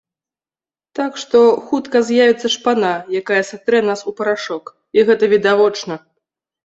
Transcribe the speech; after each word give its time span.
Так 0.99 1.19
што, 1.23 1.41
хутка 1.67 2.01
з'явіцца 2.07 2.47
шпана, 2.55 2.93
якая 3.21 3.41
сатрэ 3.53 3.79
нас 3.89 3.99
у 4.13 4.17
парашок, 4.21 4.65
і 4.99 5.09
гэта 5.11 5.33
відавочна! 5.35 5.93